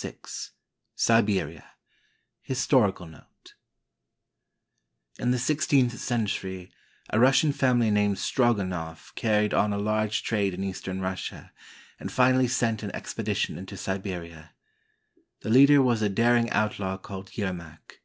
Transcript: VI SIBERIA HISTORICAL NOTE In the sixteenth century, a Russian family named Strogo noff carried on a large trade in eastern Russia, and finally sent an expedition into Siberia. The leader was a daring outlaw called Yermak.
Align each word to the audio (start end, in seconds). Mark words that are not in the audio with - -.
VI 0.00 0.14
SIBERIA 0.94 1.66
HISTORICAL 2.40 3.08
NOTE 3.08 3.52
In 5.18 5.32
the 5.32 5.38
sixteenth 5.38 5.98
century, 5.98 6.72
a 7.10 7.20
Russian 7.20 7.52
family 7.52 7.90
named 7.90 8.16
Strogo 8.16 8.66
noff 8.66 9.12
carried 9.16 9.52
on 9.52 9.70
a 9.70 9.76
large 9.78 10.22
trade 10.22 10.54
in 10.54 10.64
eastern 10.64 11.02
Russia, 11.02 11.52
and 12.00 12.10
finally 12.10 12.48
sent 12.48 12.82
an 12.82 12.94
expedition 12.96 13.58
into 13.58 13.76
Siberia. 13.76 14.54
The 15.42 15.50
leader 15.50 15.82
was 15.82 16.00
a 16.00 16.08
daring 16.08 16.48
outlaw 16.48 16.96
called 16.96 17.30
Yermak. 17.36 18.00